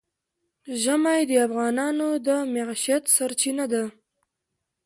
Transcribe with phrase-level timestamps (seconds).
[0.81, 3.83] ژمی د افغانانو د معیشت سرچینه ده.